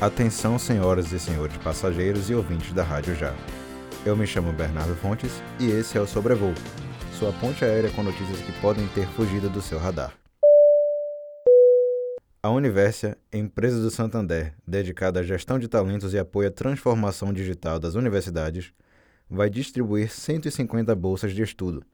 [0.00, 3.34] Atenção, senhoras e senhores passageiros e ouvintes da Rádio Já.
[4.06, 6.54] Eu me chamo Bernardo Fontes e esse é o Sobrevoo,
[7.18, 10.14] sua ponte aérea com notícias que podem ter fugido do seu radar.
[12.42, 17.78] A Universia, empresa do Santander dedicada à gestão de talentos e apoio à transformação digital
[17.78, 18.72] das universidades,
[19.28, 21.84] vai distribuir 150 bolsas de estudo,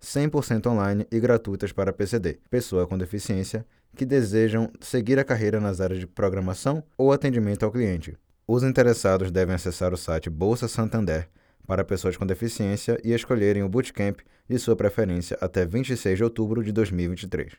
[0.00, 3.66] 100% online e gratuitas para PCD, pessoa com deficiência,
[3.96, 8.16] que desejam seguir a carreira nas áreas de programação ou atendimento ao cliente.
[8.46, 11.28] Os interessados devem acessar o site Bolsa Santander
[11.66, 16.64] para pessoas com deficiência e escolherem o bootcamp de sua preferência até 26 de outubro
[16.64, 17.52] de 2023.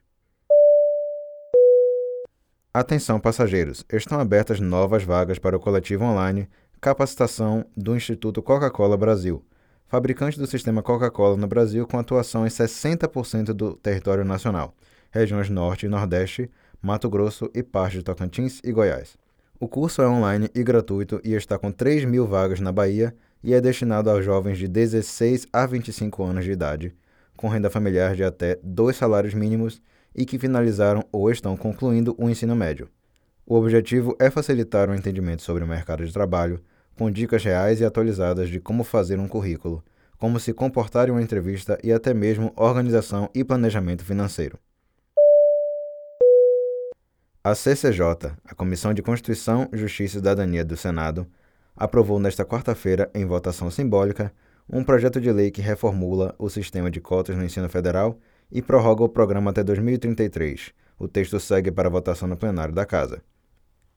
[2.74, 6.50] Atenção passageiros, estão abertas novas vagas para o coletivo online
[6.82, 9.44] Capacitação do Instituto Coca-Cola Brasil,
[9.86, 14.74] fabricante do sistema Coca-Cola no Brasil com atuação em 60% do território nacional
[15.12, 16.50] regiões Norte e Nordeste,
[16.82, 19.18] Mato Grosso e parte de Tocantins e Goiás.
[19.60, 23.54] O curso é online e gratuito e está com 3 mil vagas na Bahia e
[23.54, 26.96] é destinado aos jovens de 16 a 25 anos de idade,
[27.36, 29.82] com renda familiar de até dois salários mínimos
[30.16, 32.90] e que finalizaram ou estão concluindo o ensino médio.
[33.46, 36.62] O objetivo é facilitar o entendimento sobre o mercado de trabalho,
[36.96, 39.84] com dicas reais e atualizadas de como fazer um currículo,
[40.18, 44.60] como se comportar em uma entrevista e até mesmo organização e planejamento financeiro.
[47.50, 51.26] A CCJ, a Comissão de Constituição, Justiça e Cidadania do Senado,
[51.76, 54.32] aprovou nesta quarta-feira, em votação simbólica,
[54.72, 58.20] um projeto de lei que reformula o sistema de cotas no ensino federal
[58.52, 60.76] e prorroga o programa até 2033.
[61.00, 63.24] O texto segue para votação no plenário da Casa.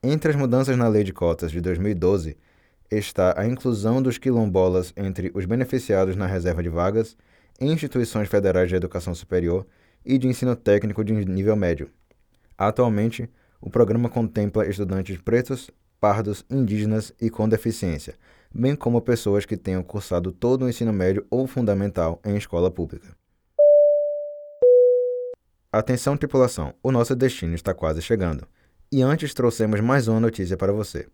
[0.03, 2.39] Entre as mudanças na Lei de Cotas de 2012
[2.91, 7.18] está a inclusão dos quilombolas entre os beneficiados na reserva de vagas
[7.61, 9.67] em instituições federais de educação superior
[10.07, 11.91] e de ensino técnico de nível médio,
[12.57, 13.29] Atualmente,
[13.62, 18.17] o programa contempla estudantes pretos, pardos, indígenas e com deficiência,
[18.52, 23.17] bem como pessoas que tenham cursado todo o ensino médio ou fundamental em escola pública.
[25.70, 28.46] Atenção, tripulação, o nosso destino está quase chegando.
[28.90, 31.06] E antes trouxemos mais uma notícia para você.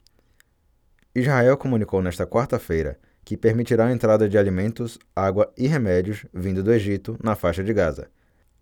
[1.14, 6.72] Israel comunicou nesta quarta-feira que permitirá a entrada de alimentos, água e remédios vindo do
[6.72, 8.08] Egito na faixa de Gaza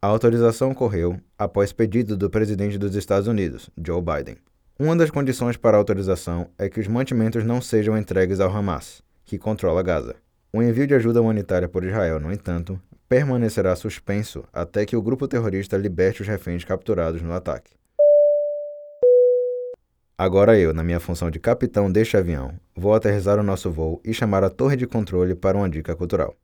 [0.01, 4.37] a autorização ocorreu após pedido do presidente dos Estados Unidos, Joe Biden.
[4.79, 9.03] Uma das condições para a autorização é que os mantimentos não sejam entregues ao Hamas,
[9.25, 10.15] que controla Gaza.
[10.53, 15.27] O envio de ajuda humanitária por Israel, no entanto, permanecerá suspenso até que o grupo
[15.27, 17.73] terrorista liberte os reféns capturados no ataque.
[20.19, 24.15] Agora eu, na minha função de capitão deste avião, vou aterrissar o nosso voo e
[24.15, 26.34] chamar a torre de controle para uma dica cultural.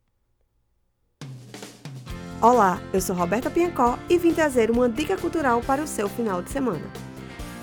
[2.43, 6.41] Olá, eu sou Roberta Piancó e vim trazer uma dica cultural para o seu final
[6.41, 6.83] de semana.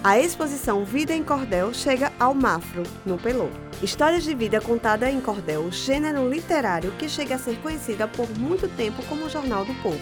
[0.02, 3.50] A exposição Vida em Cordel chega ao Mafro, no Pelô.
[3.82, 8.74] Histórias de vida contada em cordel, gênero literário que chega a ser conhecida por muito
[8.74, 10.00] tempo como Jornal do Povo.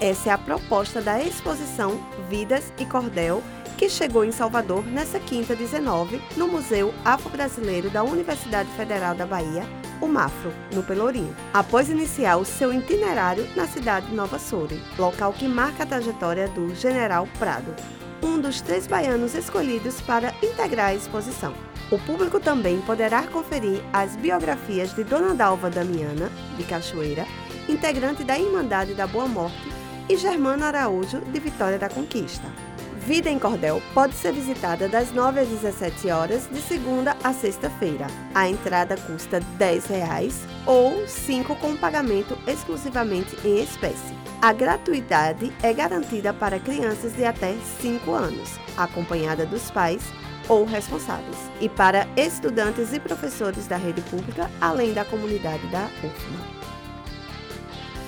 [0.00, 1.98] Essa é a proposta da exposição
[2.30, 3.42] Vidas e Cordel,
[3.76, 9.66] que chegou em Salvador nesta quinta 19, no Museu Afro-Brasileiro da Universidade Federal da Bahia,
[10.04, 15.32] o Mafro, no Pelourinho, após iniciar o seu itinerário na cidade de Nova Soure, local
[15.32, 17.74] que marca a trajetória do General Prado,
[18.22, 21.54] um dos três baianos escolhidos para integrar a exposição.
[21.90, 27.26] O público também poderá conferir as biografias de Dona Dalva Damiana, de Cachoeira,
[27.68, 29.72] integrante da Irmandade da Boa Morte,
[30.08, 32.46] e Germano Araújo, de Vitória da Conquista.
[33.06, 38.06] Vida em Cordel pode ser visitada das 9 às 17 horas, de segunda a sexta-feira.
[38.34, 44.14] A entrada custa 10 reais, ou 5 com pagamento exclusivamente em espécie.
[44.40, 50.02] A gratuidade é garantida para crianças de até 5 anos, acompanhada dos pais
[50.48, 56.64] ou responsáveis, e para estudantes e professores da rede pública, além da comunidade da UFMA.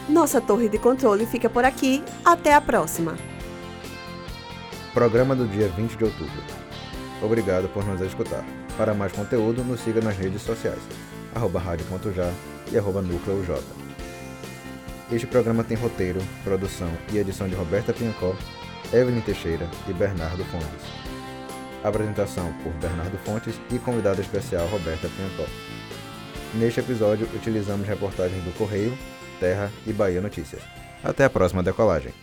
[0.08, 2.02] Nossa torre de controle fica por aqui.
[2.24, 3.35] Até a próxima!
[4.96, 6.42] Programa do dia 20 de outubro.
[7.20, 8.42] Obrigado por nos escutar.
[8.78, 10.80] Para mais conteúdo, nos siga nas redes sociais,
[11.34, 12.32] arroba rádio.já
[12.72, 13.44] e arroba núcleo
[15.12, 18.34] Este programa tem roteiro, produção e edição de Roberta Pinhacó,
[18.90, 20.86] Evelyn Teixeira e Bernardo Fontes.
[21.84, 25.44] Apresentação por Bernardo Fontes e convidada especial Roberta Pinhacó.
[26.54, 28.96] Neste episódio, utilizamos reportagens do Correio,
[29.38, 30.62] Terra e Bahia Notícias.
[31.04, 32.14] Até a próxima decolagem.